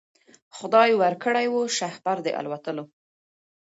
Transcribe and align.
خدای 0.57 0.91
ورکړی 1.01 1.45
وو 1.53 1.61
شهپر 1.77 2.17
د 2.25 2.27
الوتلو 2.39 2.85